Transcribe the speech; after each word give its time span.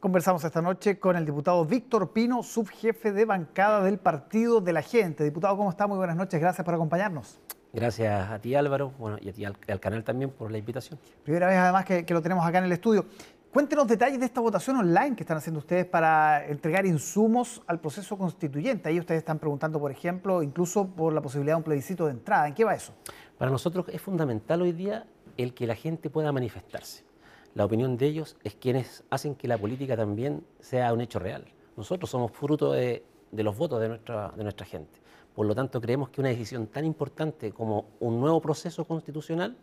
Conversamos 0.00 0.44
esta 0.44 0.62
noche 0.62 1.00
con 1.00 1.16
el 1.16 1.26
diputado 1.26 1.64
Víctor 1.64 2.12
Pino, 2.12 2.44
subjefe 2.44 3.10
de 3.10 3.24
bancada 3.24 3.82
del 3.82 3.98
Partido 3.98 4.60
de 4.60 4.72
la 4.72 4.80
Gente. 4.80 5.24
Diputado, 5.24 5.56
¿cómo 5.56 5.70
está? 5.70 5.88
Muy 5.88 5.96
buenas 5.96 6.14
noches, 6.14 6.40
gracias 6.40 6.64
por 6.64 6.72
acompañarnos. 6.72 7.40
Gracias 7.72 8.30
a 8.30 8.38
ti 8.38 8.54
Álvaro, 8.54 8.92
bueno, 8.96 9.16
y 9.20 9.28
a 9.28 9.32
ti 9.32 9.44
al, 9.44 9.56
canal 9.80 10.04
también 10.04 10.30
por 10.30 10.52
la 10.52 10.58
invitación. 10.58 11.00
Primera 11.24 11.48
vez 11.48 11.56
además 11.56 11.84
que, 11.84 12.04
lo 12.10 12.22
tenemos 12.22 12.46
acá 12.46 12.58
en 12.58 12.66
el 12.66 12.72
estudio. 12.72 13.06
Cuéntenos 13.52 13.88
detalles 13.88 14.20
de 14.20 14.26
esta 14.26 14.40
votación 14.40 14.76
online 14.76 15.16
que 15.16 15.24
están 15.24 15.38
haciendo 15.38 15.58
ustedes 15.58 15.84
para 15.84 16.46
entregar 16.46 16.86
insumos 16.86 17.60
al 17.66 17.80
proceso 17.80 18.16
constituyente. 18.16 18.88
Ahí 18.88 19.00
ustedes 19.00 19.18
están 19.18 19.40
preguntando, 19.40 19.80
por 19.80 19.90
ejemplo, 19.90 20.44
incluso 20.44 20.86
por 20.86 21.12
la 21.12 21.20
posibilidad 21.20 21.54
de 21.54 21.58
un 21.58 21.64
plebiscito 21.64 22.06
de 22.06 22.12
entrada. 22.12 22.46
¿En 22.46 22.54
qué 22.54 22.62
va 22.62 22.72
eso? 22.72 22.92
Para 23.36 23.50
nosotros 23.50 23.86
es 23.88 24.00
fundamental 24.00 24.62
hoy 24.62 24.70
día 24.70 25.08
el 25.36 25.54
que 25.54 25.66
la 25.66 25.74
gente 25.74 26.08
pueda 26.08 26.30
manifestarse 26.30 27.07
la 27.54 27.64
opinión 27.64 27.96
de 27.96 28.06
ellos 28.06 28.36
es 28.44 28.54
quienes 28.54 29.04
hacen 29.10 29.34
que 29.34 29.48
la 29.48 29.58
política 29.58 29.96
también 29.96 30.44
sea 30.60 30.92
un 30.92 31.00
hecho 31.00 31.18
real. 31.18 31.44
Nosotros 31.76 32.10
somos 32.10 32.32
fruto 32.32 32.72
de, 32.72 33.04
los 33.32 33.56
votos 33.56 33.80
de 33.80 33.88
nuestra, 33.88 34.66
gente. 34.66 35.00
Por 35.34 35.46
lo 35.46 35.54
tanto, 35.54 35.80
creemos 35.80 36.08
que 36.10 36.20
una 36.20 36.30
decisión 36.30 36.66
tan 36.66 36.84
importante 36.84 37.52
como 37.52 37.86
un 38.00 38.20
nuevo 38.20 38.40
proceso 38.40 38.84
constitucional 38.84 39.56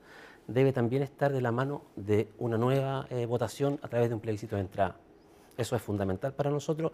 debe 0.48 0.71
también 0.71 1.03
estar 1.03 1.34
de 1.34 1.41
la 1.41 1.52
mano 1.52 1.84
de 1.95 2.29
una 2.38 2.57
nueva 2.57 3.07
eh, 3.09 3.26
votación 3.26 3.79
a 3.81 3.88
través 3.88 4.09
de 4.09 4.15
un 4.15 4.21
plebiscito 4.21 4.55
de 4.55 4.62
entrada. 4.62 4.95
Eso 5.57 5.76
es 5.76 5.81
fundamental 5.81 6.34
para 6.34 6.49
nosotros. 6.49 6.91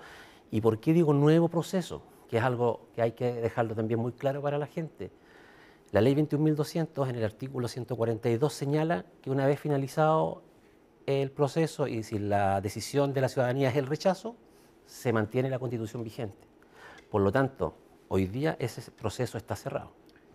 ¿Y 0.49 0.61
por 0.61 0.79
qué 0.79 0.93
digo 0.93 1.13
nuevo 1.13 1.47
proceso? 1.49 2.01
Que 2.29 2.37
es 2.37 2.43
algo 2.43 2.87
que 2.95 3.01
hay 3.01 3.11
que 3.11 3.31
dejarlo 3.33 3.75
también 3.75 3.99
muy 3.99 4.13
claro 4.13 4.41
para 4.41 4.57
la 4.57 4.67
gente. 4.67 5.11
La 5.91 5.99
ley 5.99 6.15
21.200 6.15 7.09
en 7.09 7.15
el 7.15 7.25
artículo 7.25 7.67
142 7.67 8.53
señala 8.53 9.05
que 9.21 9.29
una 9.29 9.45
vez 9.45 9.59
finalizado 9.59 10.41
el 11.11 11.31
proceso 11.31 11.87
y 11.87 12.03
si 12.03 12.19
la 12.19 12.61
decisión 12.61 13.13
de 13.13 13.21
la 13.21 13.29
ciudadanía 13.29 13.69
es 13.69 13.75
el 13.75 13.87
rechazo, 13.87 14.35
se 14.85 15.13
mantiene 15.13 15.49
la 15.49 15.59
constitución 15.59 16.03
vigente. 16.03 16.47
Por 17.09 17.21
lo 17.21 17.31
tanto, 17.31 17.75
hoy 18.07 18.27
día 18.27 18.55
ese 18.59 18.89
proceso 18.91 19.37
está 19.37 19.55
cerrado. 19.55 19.91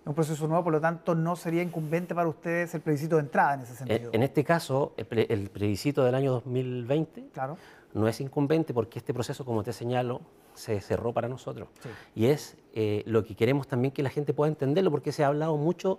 Un 0.07 0.15
proceso 0.15 0.47
nuevo, 0.47 0.65
por 0.65 0.73
lo 0.73 0.81
tanto, 0.81 1.15
no 1.15 1.35
sería 1.35 1.63
incumbente 1.63 2.15
para 2.15 2.29
ustedes 2.29 2.73
el 2.75 2.81
plebiscito 2.81 3.17
de 3.17 3.23
entrada 3.23 3.55
en 3.55 3.61
ese 3.63 3.75
sentido. 3.75 4.11
En, 4.13 4.23
este 4.23 4.45
caso, 4.45 4.95
el, 4.97 5.51
plebiscito 5.51 6.05
del 6.05 6.15
año 6.15 6.31
2020 6.31 7.31
claro. 7.33 7.59
no 7.93 8.07
es 8.07 8.21
incumbente 8.21 8.73
porque 8.73 9.01
este 9.01 9.13
proceso, 9.13 9.45
como 9.45 9.65
te 9.65 9.73
señalo, 9.73 10.21
se 10.55 10.81
cerró 10.81 11.13
para 11.13 11.29
nosotros. 11.29 11.69
Y 12.15 12.27
es 12.27 12.57
eh, 12.73 13.03
lo 13.05 13.25
que 13.25 13.35
queremos 13.35 13.67
también 13.67 13.93
que 13.93 14.05
la 14.05 14.11
gente 14.11 14.33
pueda 14.33 14.49
entenderlo, 14.49 14.93
porque 14.93 15.11
se 15.11 15.25
ha 15.25 15.27
hablado 15.27 15.57
mucho 15.57 15.99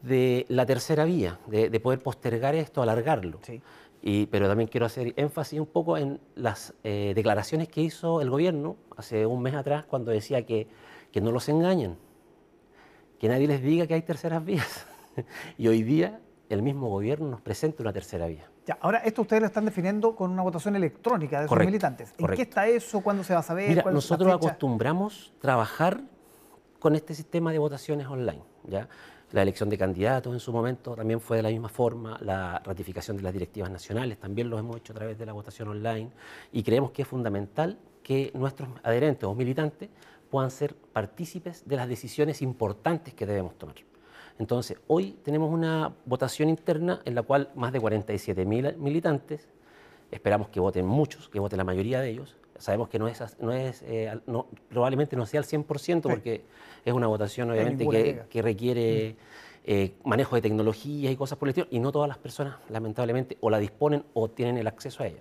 de 0.00 0.46
la 0.48 0.64
tercera 0.64 1.04
vía, 1.04 1.38
de, 1.46 1.68
de 1.68 1.80
poder 1.80 2.00
postergar 2.00 2.54
esto, 2.54 2.82
alargarlo. 2.82 3.40
Sí 3.42 3.60
pero 4.30 4.48
también 4.48 4.68
quiero 4.68 4.84
hacer 4.84 5.14
énfasis 5.16 5.58
un 5.58 5.66
poco 5.66 5.96
en 5.96 6.20
las 6.34 6.74
eh, 6.84 7.12
declaraciones 7.14 7.68
que 7.68 7.80
hizo 7.80 8.20
el 8.20 8.28
gobierno 8.28 8.76
hace 8.96 9.24
un 9.24 9.40
mes 9.40 9.54
atrás 9.54 9.84
cuando 9.86 10.10
decía 10.10 10.44
que, 10.44 10.68
que 11.10 11.22
no 11.22 11.32
los 11.32 11.48
engañen, 11.48 11.96
que 13.18 13.28
nadie 13.28 13.46
les 13.46 13.62
diga 13.62 13.86
que 13.86 13.94
hay 13.94 14.02
terceras 14.02 14.44
vías. 14.44 14.86
y 15.58 15.68
hoy 15.68 15.82
día 15.82 16.20
el 16.50 16.60
mismo 16.60 16.90
gobierno 16.90 17.28
nos 17.28 17.40
presenta 17.40 17.82
una 17.82 17.94
tercera 17.94 18.26
vía. 18.26 18.50
Ya, 18.66 18.76
ahora 18.80 18.98
esto 18.98 19.22
ustedes 19.22 19.40
lo 19.40 19.46
están 19.46 19.64
definiendo 19.64 20.14
con 20.14 20.30
una 20.30 20.42
votación 20.42 20.76
electrónica 20.76 21.40
de 21.40 21.48
sus 21.48 21.58
militantes. 21.58 22.14
¿En 22.18 22.26
qué 22.28 22.42
está 22.42 22.66
eso? 22.66 23.00
¿Cuándo 23.00 23.24
se 23.24 23.32
va 23.32 23.40
a 23.40 23.42
saber? 23.42 23.70
Mira, 23.70 23.90
nosotros 23.90 24.32
acostumbramos 24.32 25.32
trabajar 25.40 26.02
con 26.78 26.94
este 26.94 27.14
sistema 27.14 27.52
de 27.52 27.58
votaciones 27.58 28.06
online. 28.06 28.42
¿ya? 28.64 28.86
La 29.34 29.42
elección 29.42 29.68
de 29.68 29.76
candidatos 29.76 30.32
en 30.32 30.38
su 30.38 30.52
momento 30.52 30.94
también 30.94 31.20
fue 31.20 31.38
de 31.38 31.42
la 31.42 31.48
misma 31.48 31.68
forma, 31.68 32.16
la 32.20 32.60
ratificación 32.64 33.16
de 33.16 33.24
las 33.24 33.32
directivas 33.32 33.68
nacionales 33.68 34.16
también 34.16 34.48
lo 34.48 34.60
hemos 34.60 34.76
hecho 34.76 34.92
a 34.92 34.94
través 34.94 35.18
de 35.18 35.26
la 35.26 35.32
votación 35.32 35.66
online 35.66 36.12
y 36.52 36.62
creemos 36.62 36.92
que 36.92 37.02
es 37.02 37.08
fundamental 37.08 37.76
que 38.04 38.30
nuestros 38.34 38.68
adherentes 38.84 39.24
o 39.24 39.34
militantes 39.34 39.90
puedan 40.30 40.52
ser 40.52 40.76
partícipes 40.76 41.66
de 41.66 41.74
las 41.74 41.88
decisiones 41.88 42.42
importantes 42.42 43.12
que 43.12 43.26
debemos 43.26 43.58
tomar. 43.58 43.74
Entonces, 44.38 44.78
hoy 44.86 45.18
tenemos 45.24 45.52
una 45.52 45.92
votación 46.06 46.48
interna 46.48 47.00
en 47.04 47.16
la 47.16 47.22
cual 47.22 47.50
más 47.56 47.72
de 47.72 47.80
47.000 47.80 48.76
militantes, 48.76 49.48
esperamos 50.12 50.48
que 50.50 50.60
voten 50.60 50.86
muchos, 50.86 51.28
que 51.28 51.40
voten 51.40 51.56
la 51.56 51.64
mayoría 51.64 52.00
de 52.00 52.10
ellos, 52.10 52.36
sabemos 52.58 52.88
que 52.88 52.98
no 52.98 53.08
es, 53.08 53.20
no 53.40 53.52
es 53.52 53.82
eh, 53.86 54.12
probablemente 54.68 55.16
no 55.16 55.26
sea 55.26 55.40
al 55.40 55.46
100% 55.46 56.02
porque 56.02 56.44
es 56.84 56.92
una 56.92 57.06
votación 57.06 57.50
obviamente 57.50 57.86
que, 58.28 58.42
requiere 58.42 59.16
eh, 59.64 59.94
manejo 60.04 60.36
de 60.36 60.42
tecnologías 60.42 61.12
y 61.12 61.16
cosas 61.16 61.38
por 61.38 61.48
el 61.48 61.50
estilo 61.50 61.66
y 61.70 61.78
no 61.80 61.90
todas 61.92 62.08
las 62.08 62.18
personas 62.18 62.56
lamentablemente 62.68 63.36
o 63.40 63.50
la 63.50 63.58
disponen 63.58 64.04
o 64.14 64.28
tienen 64.28 64.58
el 64.58 64.66
acceso 64.66 65.02
a 65.02 65.06
ella. 65.06 65.20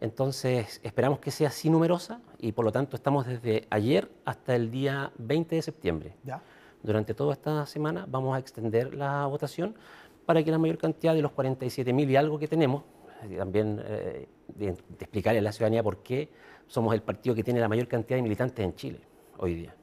Entonces 0.00 0.80
esperamos 0.82 1.20
que 1.20 1.30
sea 1.30 1.48
así 1.48 1.70
numerosa 1.70 2.20
y 2.40 2.52
por 2.52 2.64
lo 2.64 2.72
tanto 2.72 2.96
estamos 2.96 3.24
desde 3.24 3.66
ayer 3.70 4.10
hasta 4.24 4.56
el 4.56 4.70
día 4.70 5.12
20 5.18 5.54
de 5.54 5.62
septiembre. 5.62 6.14
Durante 6.82 7.14
toda 7.14 7.34
esta 7.34 7.64
semana 7.66 8.06
vamos 8.08 8.34
a 8.34 8.40
extender 8.40 8.94
la 8.94 9.26
votación 9.26 9.76
para 10.26 10.42
que 10.42 10.50
la 10.50 10.58
mayor 10.58 10.78
cantidad 10.78 11.14
de 11.14 11.22
los 11.22 11.32
47.000 11.32 12.10
y 12.10 12.16
algo 12.16 12.38
que 12.38 12.48
tenemos, 12.48 12.82
también 13.36 13.82
eh, 13.84 14.28
de, 14.48 14.68
explicarle 15.00 15.38
a 15.38 15.42
la 15.42 15.52
ciudadanía 15.52 15.82
por 15.82 16.02
qué 16.02 16.30
somos 16.66 16.94
el 16.94 17.02
partido 17.02 17.34
que 17.34 17.44
tiene 17.44 17.60
la 17.60 17.68
mayor 17.68 17.88
cantidad 17.88 18.16
de 18.16 18.22
militantes 18.22 18.64
en 18.64 18.74
Chile 18.74 19.00
hoy 19.38 19.54
día. 19.54 19.74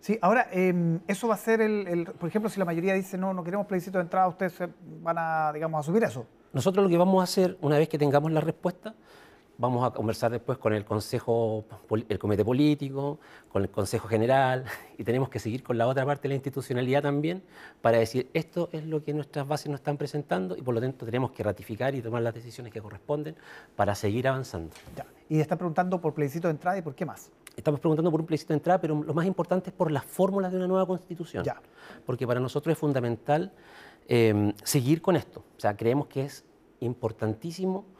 Sí, 0.00 0.18
ahora, 0.22 0.48
em, 0.52 1.00
eso 1.08 1.26
va 1.26 1.34
a 1.34 1.38
ser 1.38 1.60
el, 1.60 2.04
por 2.18 2.28
ejemplo, 2.28 2.48
si 2.48 2.58
la 2.58 2.64
mayoría 2.64 2.94
dice 2.94 3.18
no, 3.18 3.34
no 3.34 3.42
queremos 3.42 3.66
plebiscito 3.66 3.98
de 3.98 4.02
entrada, 4.02 4.28
ustedes 4.28 4.56
van 5.02 5.16
a, 5.18 5.50
digamos, 5.52 5.80
a 5.80 5.82
subir 5.82 6.04
eso. 6.04 6.26
Nosotros 6.52 6.84
lo 6.84 6.88
que 6.88 6.96
vamos 6.96 7.20
a 7.20 7.24
hacer, 7.24 7.58
una 7.60 7.76
vez 7.76 7.88
que 7.88 7.98
tengamos 7.98 8.30
la 8.30 8.40
respuesta, 8.40 8.94
Vamos 9.58 9.86
a 9.86 9.90
conversar 9.90 10.30
después 10.30 10.58
con 10.58 10.74
el 10.74 10.84
Consejo, 10.84 11.64
el 12.08 12.18
Comité 12.18 12.44
Político, 12.44 13.18
con 13.50 13.62
el 13.62 13.70
Consejo 13.70 14.06
General 14.06 14.64
y 14.98 15.04
tenemos 15.04 15.30
que 15.30 15.38
seguir 15.38 15.62
con 15.62 15.78
la 15.78 15.86
otra 15.86 16.04
parte 16.04 16.22
de 16.22 16.28
la 16.28 16.34
institucionalidad 16.34 17.02
también 17.02 17.42
para 17.80 17.96
decir 17.96 18.28
esto 18.34 18.68
es 18.72 18.84
lo 18.84 19.02
que 19.02 19.14
nuestras 19.14 19.48
bases 19.48 19.68
nos 19.68 19.80
están 19.80 19.96
presentando 19.96 20.58
y 20.58 20.62
por 20.62 20.74
lo 20.74 20.80
tanto 20.82 21.06
tenemos 21.06 21.30
que 21.30 21.42
ratificar 21.42 21.94
y 21.94 22.02
tomar 22.02 22.20
las 22.20 22.34
decisiones 22.34 22.70
que 22.70 22.82
corresponden 22.82 23.34
para 23.74 23.94
seguir 23.94 24.28
avanzando. 24.28 24.74
Ya. 24.94 25.06
Y 25.30 25.40
está 25.40 25.56
preguntando 25.56 25.98
por 26.02 26.12
plebiscito 26.12 26.48
de 26.48 26.52
entrada 26.52 26.76
y 26.76 26.82
por 26.82 26.94
qué 26.94 27.06
más. 27.06 27.30
Estamos 27.56 27.80
preguntando 27.80 28.10
por 28.10 28.20
un 28.20 28.26
plebiscito 28.26 28.52
de 28.52 28.58
entrada, 28.58 28.78
pero 28.78 29.02
lo 29.02 29.14
más 29.14 29.24
importante 29.24 29.70
es 29.70 29.74
por 29.74 29.90
las 29.90 30.04
fórmulas 30.04 30.52
de 30.52 30.58
una 30.58 30.66
nueva 30.66 30.86
constitución. 30.86 31.44
Ya. 31.44 31.62
Porque 32.04 32.26
para 32.26 32.40
nosotros 32.40 32.74
es 32.74 32.78
fundamental 32.78 33.50
eh, 34.06 34.52
seguir 34.62 35.00
con 35.00 35.16
esto. 35.16 35.42
O 35.56 35.60
sea, 35.60 35.74
creemos 35.74 36.08
que 36.08 36.26
es 36.26 36.44
importantísimo 36.80 37.95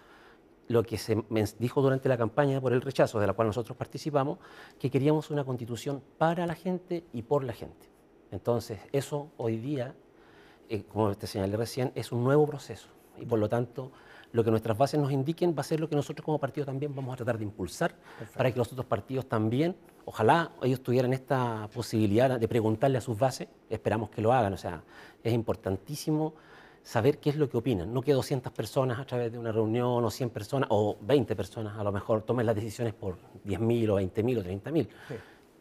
lo 0.69 0.83
que 0.83 0.99
se 0.99 1.23
dijo 1.59 1.83
durante 1.83 2.09
la 2.09 2.17
campaña 2.17 2.61
por 2.61 2.73
el 2.73 2.83
rechazo, 2.83 3.21
de 3.21 3.27
la 3.27 3.33
cual 3.33 3.49
nosotros 3.49 3.77
participamos, 3.77 4.39
que 4.79 4.91
queríamos 4.91 5.31
una 5.31 5.45
constitución 5.45 6.03
para 6.19 6.47
la 6.47 6.55
gente 6.55 7.05
y 7.13 7.23
por 7.23 7.45
la 7.45 7.53
gente. 7.53 7.89
Entonces, 8.31 8.81
eso 8.93 9.31
hoy 9.37 9.57
día, 9.59 9.95
eh, 10.69 10.83
como 10.85 11.15
te 11.15 11.27
señalé 11.27 11.57
recién, 11.57 11.93
es 11.95 12.11
un 12.13 12.25
nuevo 12.25 12.47
proceso. 12.47 12.89
Y 13.19 13.25
por 13.25 13.39
lo 13.39 13.49
tanto 13.49 13.93
lo 14.33 14.45
que 14.45 14.51
nuestras 14.51 14.77
bases 14.77 15.01
nos 15.01 15.13
indiquen 15.13 15.55
va 15.57 15.61
a 15.61 15.65
ser 15.65 15.81
lo 15.81 15.89
que 15.89 15.97
nosotros 15.97 16.25
como 16.25 16.39
partido 16.39 16.67
también 16.67 16.95
vamos 16.95 17.15
a 17.15 17.17
tratar 17.17 17.39
de 17.39 17.45
impulsar 17.45 17.95
para 18.37 18.53
que 18.53 18.59
los 18.59 18.71
otros 18.71 18.85
partidos 18.85 19.27
también, 19.27 19.75
ojalá 20.05 20.53
ellos 20.63 20.83
tuvieran 20.83 21.13
esta 21.15 21.69
posibilidad 21.73 22.39
de 22.39 22.49
preguntarle 22.49 22.99
a 22.99 23.01
sus 23.01 23.19
bases, 23.19 23.49
esperamos 23.71 24.11
que 24.11 24.21
lo 24.21 24.33
hagan, 24.33 24.53
o 24.53 24.57
sea, 24.59 24.83
es 25.23 25.33
importantísimo 25.33 26.35
saber 26.87 27.19
qué 27.19 27.31
es 27.31 27.37
lo 27.37 27.51
que 27.51 27.57
opinan. 27.57 27.93
No 27.93 28.01
que 28.01 28.13
200 28.13 28.53
personas 28.53 29.01
a 29.01 29.05
través 29.05 29.33
de 29.33 29.39
una 29.39 29.51
reunión 29.51 30.05
o 30.05 30.09
100 30.09 30.31
personas 30.31 30.69
o 30.71 30.97
20 31.01 31.35
personas 31.35 31.77
a 31.77 31.83
lo 31.83 31.91
mejor 31.91 32.23
tomen 32.23 32.47
las 32.47 32.55
decisiones 32.55 32.95
por 32.95 33.17
10.000 33.45 33.91
o 33.91 34.01
20.000 34.01 34.39
o 34.39 34.45
30.000. 34.45 34.89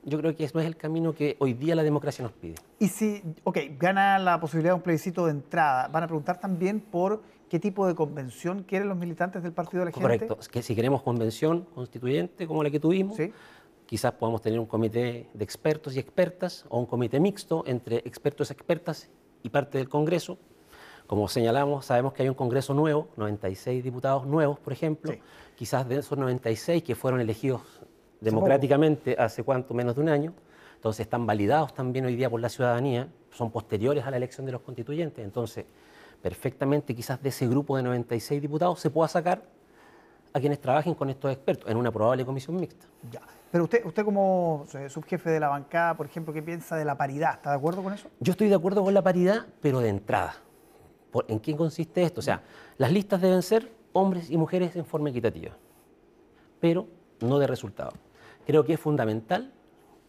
Yo 0.04 0.20
creo 0.20 0.36
que 0.36 0.44
eso 0.44 0.60
es 0.60 0.68
el 0.68 0.78
camino 0.78 1.14
que 1.14 1.36
hoy 1.40 1.54
día 1.54 1.74
la 1.74 1.82
democracia 1.82 2.22
nos 2.22 2.32
pide. 2.32 2.54
Y 2.78 2.90
si, 2.90 3.24
ok, 3.44 3.58
gana 3.80 4.20
la 4.20 4.40
posibilidad 4.40 4.74
de 4.74 4.76
un 4.76 4.82
plebiscito 4.84 5.26
de 5.26 5.32
entrada, 5.32 5.88
van 5.88 6.04
a 6.04 6.06
preguntar 6.06 6.40
también 6.40 6.80
por 6.80 7.24
qué 7.50 7.60
tipo 7.60 7.88
de 7.88 7.96
convención 7.96 8.62
quieren 8.62 8.88
los 8.88 8.98
militantes 8.98 9.42
del 9.42 9.52
Partido 9.52 9.80
de 9.80 9.86
la 9.86 9.92
Gente. 9.94 10.04
Correcto, 10.04 10.38
que 10.52 10.62
si 10.62 10.76
queremos 10.76 11.02
convención 11.02 11.66
constituyente 11.74 12.46
como 12.46 12.62
la 12.62 12.70
que 12.70 12.80
tuvimos, 12.80 13.18
quizás 13.88 14.12
podamos 14.12 14.44
tener 14.44 14.60
un 14.60 14.68
comité 14.68 15.28
de 15.34 15.44
expertos 15.44 15.96
y 15.96 16.00
expertas 16.00 16.66
o 16.70 16.78
un 16.78 16.86
comité 16.86 17.20
mixto 17.20 17.64
entre 17.66 17.98
expertos 18.06 18.52
y 18.52 18.54
expertas 18.54 19.10
y 19.42 19.50
parte 19.50 19.80
del 19.80 19.90
Congreso 19.90 20.38
como 21.08 21.28
señalamos, 21.28 21.86
sabemos 21.86 22.14
que 22.14 22.24
hay 22.24 22.30
un 22.30 22.36
Congreso 22.36 22.74
nuevo, 22.74 23.10
96 23.18 23.84
diputados 23.84 24.26
nuevos, 24.26 24.60
por 24.60 24.74
ejemplo. 24.74 25.14
Quizás 25.56 25.88
de 25.88 25.98
esos 25.98 26.18
96 26.18 26.84
que 26.84 26.96
fueron 26.96 27.22
elegidos 27.22 27.62
democráticamente 28.20 29.16
hace 29.18 29.44
cuánto, 29.44 29.74
menos 29.74 29.96
de 29.96 30.02
un 30.02 30.10
año, 30.10 30.34
entonces 30.76 31.02
están 31.02 31.26
validados 31.26 31.74
también 31.74 32.06
hoy 32.06 32.16
día 32.16 32.30
por 32.30 32.42
la 32.42 32.50
ciudadanía, 32.50 33.08
son 33.32 33.52
posteriores 33.52 34.06
a 34.06 34.12
la 34.12 34.18
elección 34.18 34.46
de 34.46 34.52
los 34.52 34.62
constituyentes. 34.62 35.24
Entonces, 35.24 35.66
perfectamente 36.22 36.96
quizás 36.96 37.22
de 37.22 37.30
ese 37.30 37.48
grupo 37.48 37.78
de 37.78 37.84
96 37.84 38.42
diputados 38.42 38.80
se 38.80 38.90
pueda 38.90 39.08
sacar 39.08 39.44
a 40.34 40.40
quienes 40.40 40.60
trabajen 40.60 40.96
con 40.96 41.10
estos 41.10 41.32
expertos 41.32 41.70
en 41.70 41.78
una 41.78 41.92
probable 41.92 42.26
comisión 42.26 42.56
mixta. 42.58 42.86
Ya. 43.10 43.22
Pero 43.52 43.64
usted, 43.64 43.86
usted 43.86 44.04
como 44.04 44.66
subjefe 44.90 45.30
de 45.30 45.40
la 45.40 45.48
bancada, 45.48 45.96
por 45.96 46.06
ejemplo, 46.08 46.34
¿qué 46.34 46.44
piensa 46.44 46.76
de 46.76 46.84
la 46.84 46.98
paridad? 46.98 47.36
¿Está 47.36 47.52
de 47.52 47.56
acuerdo 47.56 47.82
con 47.82 47.94
eso? 47.94 48.10
Yo 48.20 48.32
estoy 48.32 48.50
de 48.50 48.56
acuerdo 48.56 48.84
con 48.84 48.94
la 48.94 49.02
paridad, 49.02 49.46
pero 49.62 49.80
de 49.80 49.90
entrada. 49.90 50.36
¿En 51.28 51.40
qué 51.40 51.56
consiste 51.56 52.04
esto? 52.04 52.20
O 52.20 52.24
sea, 52.24 52.44
las 52.78 52.92
listas 52.92 53.22
deben 53.22 53.42
ser 53.42 53.72
hombres 53.94 54.30
y 54.30 54.38
mujeres 54.38 54.76
en 54.76 54.86
forma 54.86 55.10
equitativa. 55.10 55.52
pero 56.60 56.88
no 57.22 57.38
de 57.40 57.48
resultado. 57.48 57.94
Creo 58.46 58.66
que 58.66 58.74
es 58.74 58.80
fundamental 58.80 59.52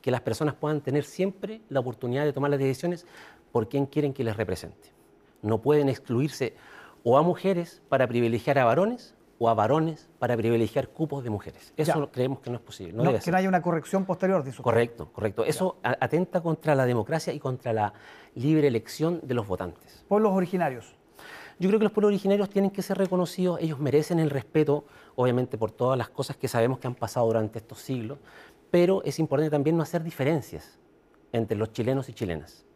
que 0.00 0.11
las 0.11 0.20
personas 0.23 0.55
puedan 0.55 0.81
tener 0.81 1.05
siempre 1.05 1.61
la 1.69 1.81
oportunidad 1.81 2.25
de 2.25 2.32
tomar 2.32 2.50
las 2.50 2.58
decisiones 2.61 3.06
por 3.53 3.69
quien 3.69 3.87
quieren 3.87 4.12
que 4.12 4.25
les 4.25 4.37
represente. 4.37 4.91
No 5.43 5.61
pueden 5.61 5.88
excluirse 5.88 6.55
o 7.05 7.19
a 7.19 7.23
mujeres 7.23 7.82
para 7.88 8.06
privilegiar 8.06 8.59
a 8.59 8.64
varones 8.64 9.14
o 9.38 9.49
a 9.49 9.55
varones 9.55 10.09
para 10.19 10.37
privilegiar 10.37 10.88
cupos 10.88 11.23
de 11.23 11.31
mujeres. 11.31 11.73
Eso 11.76 12.11
creemos 12.11 12.41
que 12.41 12.50
no 12.50 12.56
es 12.56 12.62
posible. 12.62 12.94
No, 12.94 13.19
que 13.19 13.31
no 13.31 13.37
haya 13.37 13.49
una 13.49 13.62
corrección 13.62 14.05
posterior 14.06 14.43
de 14.43 14.50
eso. 14.50 14.62
Correcto, 14.62 15.12
correcto. 15.12 15.44
Eso 15.44 15.76
atenta 15.82 16.41
contra 16.41 16.75
la 16.75 16.87
democracia 16.87 17.32
y 17.32 17.38
contra 17.38 17.73
la 17.73 17.93
libre 18.35 18.67
elección 18.67 19.20
de 19.23 19.35
los 19.35 19.47
votantes. 19.47 20.05
Pueblos 20.09 20.32
originarios. 20.32 20.95
Yo 21.58 21.69
creo 21.69 21.79
que 21.79 21.85
los 21.85 21.93
pueblos 21.93 22.08
originarios 22.08 22.50
tienen 22.50 22.70
que 22.70 22.82
ser 22.82 22.99
reconocidos, 22.99 23.58
ellos 23.62 23.79
merecen 23.79 24.19
el 24.19 24.29
respeto, 24.29 24.85
obviamente 25.14 25.56
por 25.56 25.70
todas 25.70 25.97
las 25.97 26.11
cosas 26.11 26.37
que 26.37 26.49
sabemos 26.49 26.79
que 26.79 26.87
han 26.87 26.94
pasado 26.94 27.26
durante 27.26 27.58
estos 27.58 27.79
siglos, 27.79 28.19
pero 28.70 29.03
es 29.05 29.19
importante 29.19 29.50
también 29.50 29.75
no 29.75 29.82
hacer 29.82 30.03
diferencias 30.03 30.79
entre 31.32 31.56
los 31.56 31.73
chilenos 31.73 32.11
y 32.11 32.12
chilenas. 32.12 32.67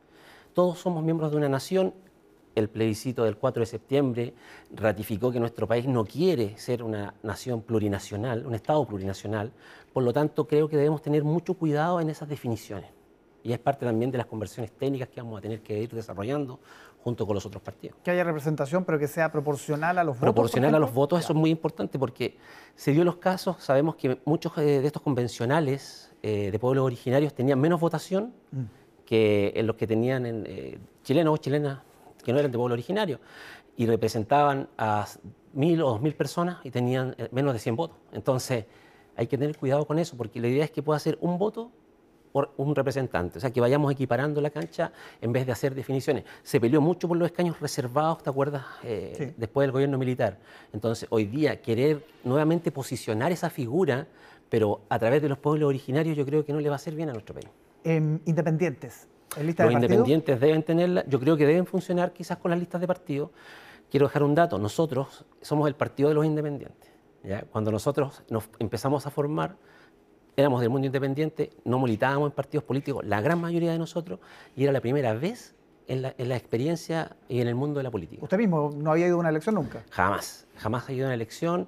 Todos 0.55 0.79
somos 0.79 1.05
miembros 1.05 1.31
de 1.31 1.37
una 1.37 1.49
nación, 1.50 1.93
el 2.55 2.71
plebiscito 2.71 3.25
del 3.25 3.37
4 3.37 3.61
de 3.61 3.67
septiembre 3.67 4.35
ratificó 4.75 5.31
que 5.31 5.41
nuestro 5.41 5.69
país 5.69 5.87
no 5.87 6.06
quiere 6.06 6.56
ser 6.56 6.83
una 6.83 7.12
nación 7.23 7.61
plurinacional, 7.61 8.47
un 8.47 8.55
Estado 8.55 8.87
plurinacional, 8.87 9.53
por 9.93 10.05
lo 10.05 10.12
tanto 10.15 10.49
creo 10.49 10.71
que 10.71 10.79
debemos 10.79 11.03
tener 11.03 11.23
mucho 11.23 11.53
cuidado 11.53 12.00
en 12.00 12.09
esas 12.09 12.31
definiciones. 12.31 13.00
Y 13.42 13.52
es 13.52 13.58
parte 13.58 13.87
también 13.87 14.10
de 14.10 14.19
las 14.19 14.26
conversiones 14.26 14.72
técnicas 14.72 15.08
que 15.08 15.20
vamos 15.20 15.38
a 15.38 15.40
tener 15.40 15.60
que 15.62 15.78
ir 15.78 15.90
desarrollando 15.90 16.60
junto 17.02 17.26
con 17.26 17.34
los 17.34 17.46
otros 17.46 17.62
partidos. 17.62 17.96
Que 18.04 18.10
haya 18.10 18.25
representación, 18.25 18.84
pero 18.84 18.98
que 18.98 19.08
sea 19.08 19.32
proporcional 19.32 19.98
a 19.98 20.04
los 20.04 20.16
votos. 20.16 20.34
Proporcional 20.34 20.75
a 20.75 20.78
los 20.78 20.92
votos, 20.92 21.20
eso 21.20 21.32
es 21.32 21.38
muy 21.38 21.50
importante 21.50 21.98
porque 21.98 22.37
se 22.75 22.92
dio 22.92 23.04
los 23.04 23.16
casos, 23.16 23.56
sabemos 23.60 23.96
que 23.96 24.20
muchos 24.25 24.54
de 24.56 24.84
estos 24.84 25.00
convencionales 25.00 26.12
eh, 26.22 26.50
de 26.50 26.58
pueblos 26.58 26.84
originarios 26.84 27.32
tenían 27.32 27.58
menos 27.58 27.81
votación 27.81 28.34
mm. 28.52 28.62
que 29.06 29.52
en 29.56 29.66
los 29.66 29.76
que 29.76 29.87
tenían 29.87 30.26
en, 30.26 30.44
eh, 30.46 30.78
chilenos 31.02 31.32
o 31.32 31.37
chilenas 31.38 31.78
que 32.22 32.32
no 32.32 32.38
eran 32.38 32.52
de 32.52 32.58
pueblo 32.58 32.75
originario, 32.75 33.19
y 33.76 33.87
representaban 33.87 34.69
a 34.76 35.06
mil 35.54 35.81
o 35.82 35.90
dos 35.90 36.02
mil 36.02 36.14
personas 36.14 36.58
y 36.64 36.70
tenían 36.70 37.14
eh, 37.16 37.28
menos 37.32 37.54
de 37.54 37.58
100 37.58 37.76
votos. 37.76 37.96
Entonces, 38.12 38.66
hay 39.16 39.26
que 39.26 39.38
tener 39.38 39.56
cuidado 39.56 39.87
con 39.87 39.98
eso, 39.98 40.16
porque 40.16 40.40
la 40.40 40.48
idea 40.48 40.64
es 40.64 40.70
que 40.70 40.82
pueda 40.82 40.98
ser 40.98 41.16
un 41.22 41.38
voto 41.38 41.70
un 42.32 42.75
representante, 42.75 43.38
o 43.38 43.41
sea, 43.41 43.50
que 43.50 43.61
vayamos 43.61 43.91
equiparando 43.93 44.41
la 44.41 44.50
cancha 44.50 44.93
en 45.21 45.32
vez 45.32 45.47
de 45.47 45.53
hacer 45.53 45.75
definiciones. 45.75 46.25
Se 46.43 46.61
peleó 46.61 46.81
mucho 46.81 47.09
por 47.09 47.17
los 47.17 47.27
escaños 47.27 47.59
reservados, 47.61 48.23
¿te 48.23 48.31
acuerdas? 48.31 48.65
Eh, 48.85 49.35
después 49.37 49.65
del 49.65 49.73
gobierno 49.73 49.99
militar. 49.99 50.38
Entonces, 50.73 51.09
hoy 51.11 51.27
día, 51.27 51.61
querer 51.61 52.05
nuevamente 52.25 52.71
posicionar 52.71 53.32
esa 53.32 53.50
figura, 53.50 54.06
pero 54.49 54.82
a 54.88 54.99
través 54.99 55.23
de 55.23 55.29
los 55.29 55.38
pueblos 55.38 55.69
originarios, 55.69 56.17
yo 56.17 56.25
creo 56.25 56.44
que 56.44 56.53
no 56.53 56.61
le 56.61 56.69
va 56.69 56.75
a 56.75 56.77
hacer 56.77 56.94
bien 56.94 57.09
a 57.09 57.12
nuestro 57.12 57.35
país. 57.35 57.49
Em, 57.82 58.21
independientes, 58.27 59.09
los 59.37 59.73
independientes 59.73 60.41
deben 60.41 60.62
tenerla, 60.62 61.05
yo 61.06 61.21
creo 61.21 61.37
que 61.37 61.47
deben 61.47 61.67
funcionar 61.67 62.12
quizás 62.12 62.38
con 62.38 62.50
las 62.50 62.59
listas 62.59 62.81
de 62.81 62.87
partidos. 62.87 63.31
Quiero 63.91 64.06
dejar 64.06 64.23
un 64.23 64.35
dato, 64.35 64.59
nosotros 64.59 65.25
somos 65.41 65.67
el 65.69 65.75
partido 65.75 66.09
de 66.09 66.15
los 66.15 66.25
independientes. 66.25 66.91
Cuando 67.50 67.71
nosotros 67.71 68.23
nos 68.31 68.49
empezamos 68.59 69.06
a 69.06 69.11
formar, 69.11 69.56
éramos 70.40 70.60
del 70.60 70.70
mundo 70.70 70.87
independiente, 70.87 71.50
no 71.64 71.78
militábamos 71.78 72.31
en 72.31 72.34
partidos 72.34 72.64
políticos, 72.64 73.04
la 73.06 73.20
gran 73.20 73.40
mayoría 73.40 73.72
de 73.72 73.78
nosotros, 73.78 74.20
y 74.56 74.64
era 74.64 74.72
la 74.72 74.81
primera 74.81 75.14
vez 75.14 75.54
en 75.87 76.02
la, 76.02 76.37
experiencia 76.37 77.16
y 77.28 77.40
en 77.40 77.48
el 77.48 77.54
mundo 77.54 77.78
de 77.78 77.84
la 77.84 77.90
política. 77.90 78.22
¿Usted 78.22 78.38
mismo 78.38 78.70
no 78.76 78.92
había 78.92 79.06
ido 79.06 79.16
a 79.16 79.19
una 79.19 79.28
elección 79.28 79.56
nunca? 79.56 79.82
Jamás, 79.90 80.46
jamás 80.56 80.88
ha 80.88 80.92
ido 80.92 81.06
a 81.06 81.08
una 81.08 81.14
elección. 81.14 81.66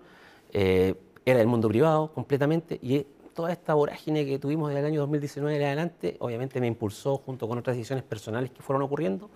Eh, 0.53 0.95
era 1.25 1.39
del 1.39 1.49
mundo 1.49 1.69
privado 1.69 2.13
completamente 2.13 2.79
y 2.83 3.07
toda 3.35 3.53
esta 3.53 3.75
vorágine 3.75 4.27
que 4.27 4.39
tuvimos 4.39 4.69
desde 4.69 4.81
el 4.81 4.87
año 4.87 5.01
2019 5.01 5.57
en 5.57 5.63
adelante, 5.63 6.17
obviamente 6.19 6.61
me 6.61 6.67
impulsó 6.67 7.17
junto 7.17 7.49
con 7.49 7.59
otras 7.59 7.77
decisiones 7.77 8.05
personales 8.05 8.51
que 8.51 8.63
fueron 8.63 8.83
ocurriendo 8.83 9.31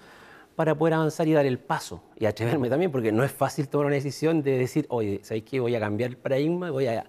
para 0.54 0.74
poder 0.74 0.94
avanzar 0.94 1.28
y 1.28 1.32
dar 1.32 1.46
el 1.46 1.58
paso 1.58 2.02
y 2.18 2.26
atreverme 2.26 2.68
también, 2.68 2.90
porque 2.90 3.12
no 3.12 3.24
es 3.24 3.32
fácil 3.32 3.68
tomar 3.68 3.86
una 3.86 3.94
decisión 3.94 4.42
de 4.42 4.58
decir, 4.58 4.86
oye, 4.88 5.20
¿sabéis 5.22 5.44
qué? 5.44 5.60
Voy 5.60 5.74
a 5.74 5.80
cambiar 5.80 6.10
el 6.10 6.16
paradigma, 6.16 6.70
voy 6.70 6.86
a 6.86 7.04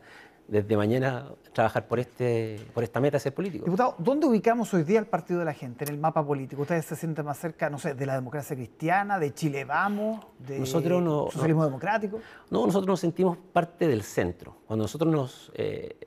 desde 0.48 0.78
mañana 0.78 1.28
trabajar 1.54 1.88
por, 1.88 2.00
este, 2.00 2.60
por 2.74 2.84
esta 2.84 3.00
meta 3.00 3.18
de 3.18 3.22
ser 3.22 3.34
político. 3.34 3.66
Diputado, 3.66 3.96
¿dónde 3.98 4.28
ubicamos 4.28 4.74
hoy 4.74 4.84
día 4.84 5.00
el 5.00 5.08
Partido 5.08 5.40
de 5.40 5.46
la 5.46 5.54
Gente 5.54 5.84
en 5.86 5.92
el 5.92 6.00
mapa 6.00 6.26
político? 6.26 6.62
¿Ustedes 6.62 6.86
se 6.86 6.96
sienten 6.96 7.26
más 7.26 7.38
cerca, 7.38 7.70
no 7.70 7.78
sé, 7.78 7.94
de 7.94 8.06
la 8.06 8.16
democracia 8.16 8.56
cristiana, 8.56 9.20
de 9.20 9.34
Chile 9.34 9.66
Vamos, 9.66 10.26
de 10.40 10.66
socialismo 10.66 11.66
democrático? 11.66 12.20
No, 12.50 12.66
nosotros 12.66 12.88
nos 12.88 13.00
sentimos 13.00 13.38
parte 13.38 13.88
del 13.88 14.04
centro. 14.04 14.58
Cuando 14.68 14.84
nosotros 14.84 15.12
nos... 15.12 15.52
Eh, 15.56 15.98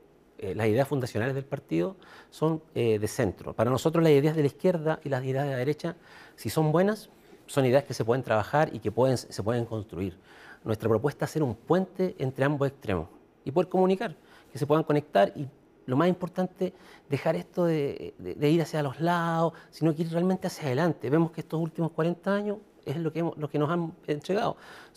eh, 0.42 0.54
las 0.54 0.68
ideas 0.68 0.88
fundacionales 0.88 1.34
del 1.34 1.44
partido 1.44 1.96
son 2.30 2.62
eh, 2.74 2.98
de 2.98 3.08
centro. 3.08 3.52
Para 3.52 3.70
nosotros 3.70 4.02
las 4.02 4.10
ideas 4.10 4.34
de 4.34 4.40
la 4.40 4.46
izquierda 4.46 4.98
y 5.04 5.10
las 5.10 5.22
ideas 5.22 5.44
de 5.44 5.50
la 5.50 5.58
derecha, 5.58 5.96
si 6.34 6.48
son 6.48 6.72
buenas, 6.72 7.10
son 7.46 7.66
ideas 7.66 7.84
que 7.84 7.92
se 7.92 8.06
pueden 8.06 8.22
trabajar 8.22 8.70
y 8.74 8.78
que 8.78 8.90
pueden, 8.90 9.18
se 9.18 9.42
pueden 9.42 9.66
construir. 9.66 10.16
Nuestra 10.64 10.88
propuesta 10.88 11.26
es 11.26 11.30
ser 11.30 11.42
un 11.42 11.54
puente 11.54 12.14
entre 12.18 12.46
ambos 12.46 12.68
extremos 12.68 13.08
y 13.44 13.50
poder 13.50 13.68
comunicar, 13.68 14.16
que 14.52 14.58
se 14.58 14.66
puedan 14.66 14.84
conectar 14.84 15.32
y 15.34 15.48
lo 15.86 15.96
más 15.96 16.08
importante, 16.08 16.72
dejar 17.08 17.34
esto 17.36 17.64
de, 17.64 18.14
ir 18.40 18.62
hacia 18.62 18.82
los 18.82 19.00
lados, 19.00 19.54
sino 19.70 19.94
que 19.94 20.02
ir 20.02 20.12
realmente 20.12 20.46
hacia 20.46 20.66
adelante. 20.66 21.10
Vemos 21.10 21.32
que 21.32 21.40
estos 21.40 21.60
últimos 21.60 21.90
40 21.90 22.32
años 22.32 22.58
es 22.84 22.96
lo 22.96 23.12
que, 23.12 23.22
lo 23.22 23.50
que 23.50 23.58
nos 23.58 23.70
han 23.70 23.92
entregado. 24.06 24.56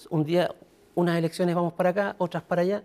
Un 0.10 0.24
día, 0.24 0.54
unas 0.94 1.18
elecciones 1.18 1.56
vamos 1.56 1.74
para 1.74 1.90
acá, 1.90 2.16
otras 2.20 2.44
para 2.44 2.62
allá. 2.62 2.84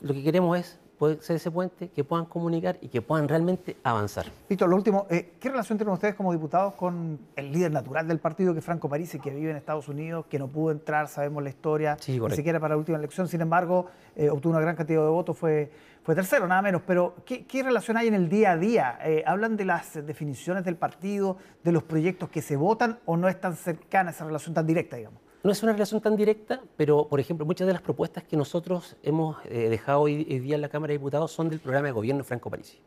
Lo 0.00 0.12
que 0.12 0.22
queremos 0.22 0.58
es 0.58 0.78
puede 1.00 1.22
ser 1.22 1.36
ese 1.36 1.50
puente, 1.50 1.88
que 1.88 2.04
puedan 2.04 2.26
comunicar 2.26 2.76
y 2.82 2.88
que 2.88 3.00
puedan 3.00 3.26
realmente 3.26 3.74
avanzar. 3.84 4.26
Víctor, 4.46 4.68
lo 4.68 4.76
último, 4.76 5.06
eh, 5.08 5.32
¿qué 5.40 5.48
relación 5.48 5.78
tienen 5.78 5.94
ustedes 5.94 6.14
como 6.14 6.30
diputados 6.30 6.74
con 6.74 7.18
el 7.36 7.50
líder 7.50 7.72
natural 7.72 8.06
del 8.06 8.18
partido, 8.18 8.52
que 8.52 8.58
es 8.58 8.64
Franco 8.66 8.86
Parisi, 8.86 9.18
que 9.18 9.30
vive 9.30 9.50
en 9.50 9.56
Estados 9.56 9.88
Unidos, 9.88 10.26
que 10.28 10.38
no 10.38 10.48
pudo 10.48 10.72
entrar, 10.72 11.08
sabemos 11.08 11.42
la 11.42 11.48
historia, 11.48 11.96
ni 12.06 12.36
siquiera 12.36 12.60
para 12.60 12.74
la 12.74 12.78
última 12.78 12.98
elección, 12.98 13.28
sin 13.28 13.40
embargo, 13.40 13.86
eh, 14.14 14.28
obtuvo 14.28 14.52
una 14.52 14.60
gran 14.60 14.76
cantidad 14.76 15.00
de 15.00 15.08
votos, 15.08 15.38
fue, 15.38 15.72
fue 16.02 16.14
tercero, 16.14 16.46
nada 16.46 16.60
menos, 16.60 16.82
pero 16.86 17.14
¿qué, 17.24 17.62
relación 17.62 17.96
hay 17.96 18.08
en 18.08 18.14
el 18.14 18.28
día 18.28 18.50
a 18.50 18.56
día? 18.58 18.98
Eh, 19.02 19.24
¿Hablan 19.26 19.56
de 19.56 19.64
las 19.64 20.06
definiciones 20.06 20.66
del 20.66 20.76
partido, 20.76 21.38
de 21.64 21.72
los 21.72 21.82
proyectos 21.82 22.28
que 22.28 22.42
se 22.42 22.56
votan 22.56 22.98
o 23.06 23.16
no 23.16 23.26
es 23.26 23.40
tan 23.40 23.56
cercana 23.56 24.10
esa 24.10 24.26
relación 24.26 24.52
tan 24.52 24.66
directa, 24.66 24.96
digamos? 24.96 25.22
No 25.42 25.52
es 25.52 25.62
una 25.62 25.72
relación 25.72 26.02
tan 26.02 26.16
directa, 26.16 26.60
pero, 26.76 27.08
por 27.08 27.18
ejemplo, 27.18 27.46
muchas 27.46 27.66
de 27.66 27.72
las 27.72 27.80
propuestas 27.80 28.24
que 28.24 28.36
nosotros 28.36 28.96
hemos 29.02 29.38
eh, 29.46 29.70
dejado 29.70 30.02
hoy, 30.02 30.22
día 30.22 30.56
en 30.56 30.60
la 30.60 30.68
Cámara 30.68 30.90
de 30.90 30.98
Diputados 30.98 31.32
son 31.32 31.48
del 31.48 31.60
programa 31.60 31.86
de 31.86 31.92
gobierno 31.92 32.22
Franco 32.24 32.50
Parisi. 32.50 32.78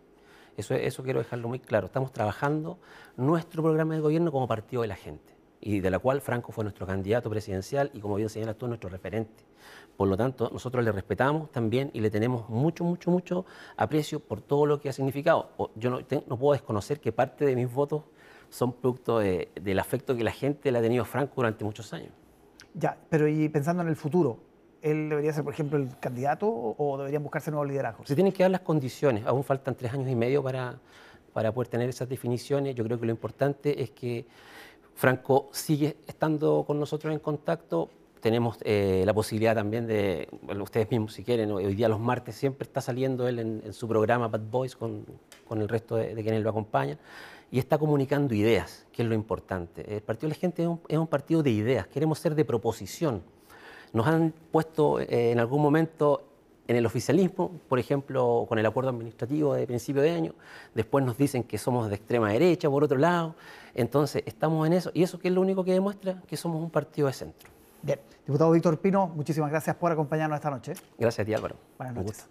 Eso, 0.55 1.03
quiero 1.03 1.17
dejarlo 1.17 1.47
muy 1.47 1.57
claro. 1.57 1.87
Estamos 1.87 2.11
trabajando 2.11 2.77
nuestro 3.17 3.63
programa 3.63 3.95
de 3.95 4.01
gobierno 4.01 4.31
como 4.31 4.47
partido 4.47 4.83
de 4.83 4.87
la 4.87 4.95
gente, 4.95 5.33
y 5.61 5.79
de 5.79 5.89
la 5.89 5.97
cual 5.97 6.21
Franco 6.21 6.51
fue 6.51 6.63
nuestro 6.63 6.85
candidato 6.85 7.27
presidencial 7.27 7.89
y, 7.91 7.99
como 7.99 8.17
bien 8.17 8.29
señala 8.29 8.53
tú, 8.53 8.67
nuestro 8.67 8.87
referente. 8.87 9.43
Por 9.97 10.07
lo 10.07 10.15
tanto, 10.15 10.51
nosotros 10.53 10.85
le 10.85 10.91
respetamos 10.91 11.51
también 11.51 11.89
y 11.91 12.01
le 12.01 12.11
tenemos 12.11 12.47
mucho, 12.49 12.83
mucho, 12.83 13.09
mucho 13.09 13.47
aprecio 13.77 14.19
por 14.19 14.41
todo 14.41 14.67
lo 14.67 14.79
que 14.79 14.89
ha 14.89 14.93
significado. 14.93 15.49
Yo 15.73 15.89
no, 15.89 16.01
no 16.27 16.37
puedo 16.37 16.53
desconocer 16.53 16.99
que 16.99 17.11
parte 17.11 17.45
de 17.45 17.55
mis 17.55 17.73
votos 17.73 18.03
son 18.51 18.73
producto 18.73 19.17
del 19.17 19.79
afecto 19.79 20.15
que 20.15 20.23
la 20.23 20.31
gente 20.31 20.71
le 20.71 20.77
ha 20.77 20.81
tenido 20.83 21.01
a 21.01 21.05
Franco 21.07 21.33
durante 21.37 21.65
muchos 21.65 21.91
años. 21.93 22.11
Ya, 22.73 22.97
pero 23.09 23.27
y 23.27 23.49
pensando 23.49 23.83
en 23.83 23.89
el 23.89 23.95
futuro, 23.95 24.39
¿él 24.81 25.09
debería 25.09 25.31
ser, 25.33 25.43
por 25.43 25.53
ejemplo, 25.53 25.77
el 25.77 25.97
candidato 25.99 26.47
o 26.49 26.97
deberían 26.97 27.23
buscarse 27.23 27.51
nuevos 27.51 27.67
liderazgos? 27.67 28.07
Se 28.07 28.15
tienen 28.15 28.33
que 28.33 28.43
dar 28.43 28.51
las 28.51 28.61
condiciones. 28.61 29.25
Aún 29.25 29.43
faltan 29.43 29.75
tres 29.75 29.93
años 29.93 30.09
y 30.09 30.15
medio 30.15 30.41
para, 30.41 30.79
para 31.33 31.51
poder 31.51 31.67
tener 31.67 31.89
esas 31.89 32.09
definiciones. 32.09 32.75
Yo 32.75 32.83
creo 32.83 32.99
que 32.99 33.05
lo 33.05 33.11
importante 33.11 33.81
es 33.81 33.91
que 33.91 34.25
Franco 34.95 35.49
sigue 35.51 35.97
estando 36.07 36.63
con 36.65 36.79
nosotros 36.79 37.13
en 37.13 37.19
contacto. 37.19 37.89
Tenemos 38.21 38.57
eh, 38.61 39.03
la 39.05 39.13
posibilidad 39.13 39.53
también 39.53 39.85
de, 39.85 40.29
ustedes 40.61 40.89
mismos 40.89 41.13
si 41.13 41.23
quieren, 41.23 41.51
hoy 41.51 41.75
día 41.75 41.89
los 41.89 41.99
martes 41.99 42.35
siempre 42.35 42.63
está 42.63 42.79
saliendo 42.79 43.27
él 43.27 43.39
en, 43.39 43.73
su 43.73 43.85
programa 43.85 44.29
Bad 44.29 44.49
Boys 44.49 44.77
con, 44.77 45.05
con 45.45 45.61
el 45.61 45.67
resto 45.67 45.97
de, 45.97 46.15
de, 46.15 46.23
quienes 46.23 46.41
lo 46.41 46.49
acompañan 46.49 46.97
y 47.53 47.59
está 47.59 47.77
comunicando 47.77 48.33
ideas, 48.33 48.87
que 48.91 49.03
es 49.03 49.07
lo 49.07 49.13
importante. 49.13 49.85
El 49.97 50.01
Partido 50.01 50.27
de 50.27 50.35
la 50.35 50.39
Gente 50.39 50.67
es 50.89 50.97
un, 50.97 51.05
partido 51.05 51.43
de 51.43 51.51
ideas, 51.51 51.85
queremos 51.85 52.17
ser 52.17 52.33
de 52.33 52.43
proposición. 52.45 53.21
Nos 53.93 54.07
han 54.07 54.33
puesto 54.51 54.99
eh, 54.99 55.29
en 55.31 55.39
algún 55.39 55.61
momento 55.61 56.23
en 56.67 56.77
el 56.77 56.83
oficialismo, 56.87 57.51
por 57.69 57.77
ejemplo, 57.77 58.47
con 58.49 58.57
el 58.57 58.65
acuerdo 58.65 58.89
administrativo 58.89 59.53
de 59.53 59.67
principio 59.67 60.01
de 60.01 60.09
año, 60.09 60.33
después 60.73 61.05
nos 61.05 61.15
dicen 61.15 61.43
que 61.43 61.59
somos 61.59 61.89
de 61.89 61.95
extrema 61.95 62.31
derecha, 62.31 62.71
por 62.71 62.83
otro 62.83 62.97
lado, 62.97 63.35
entonces 63.75 64.23
estamos 64.25 64.65
en 64.65 64.73
eso, 64.73 64.89
y 64.91 65.03
eso 65.03 65.19
que 65.19 65.27
es 65.27 65.33
lo 65.35 65.41
único 65.41 65.63
que 65.63 65.73
demuestra 65.73 66.23
que 66.25 66.35
somos 66.35 66.59
un 66.59 66.71
partido 66.71 67.05
de 67.05 67.13
centro. 67.13 67.51
Bien, 67.83 67.99
diputado 68.25 68.49
Víctor 68.49 68.79
Pino, 68.79 69.09
muchísimas 69.09 69.51
gracias 69.51 69.75
por 69.75 69.91
acompañarnos 69.91 70.37
esta 70.37 70.49
noche. 70.49 70.73
Gracias 70.97 71.23
a 71.23 71.25
ti 71.25 71.35
Álvaro. 71.35 71.55
Buenas 71.77 71.93
noches. 71.93 72.27